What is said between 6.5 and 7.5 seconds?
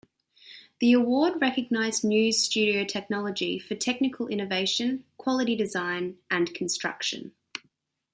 construction.